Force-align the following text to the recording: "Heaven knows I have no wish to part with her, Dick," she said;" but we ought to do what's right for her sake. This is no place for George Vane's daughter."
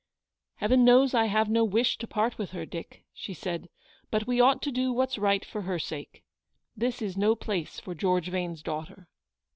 "Heaven 0.55 0.83
knows 0.83 1.13
I 1.13 1.25
have 1.25 1.47
no 1.47 1.63
wish 1.63 1.99
to 1.99 2.07
part 2.07 2.39
with 2.39 2.49
her, 2.53 2.65
Dick," 2.65 3.03
she 3.13 3.35
said;" 3.35 3.69
but 4.09 4.25
we 4.25 4.41
ought 4.41 4.59
to 4.63 4.71
do 4.71 4.91
what's 4.91 5.19
right 5.19 5.45
for 5.45 5.61
her 5.61 5.77
sake. 5.77 6.23
This 6.75 7.03
is 7.03 7.15
no 7.15 7.35
place 7.35 7.79
for 7.79 7.93
George 7.93 8.29
Vane's 8.29 8.63
daughter." 8.63 9.09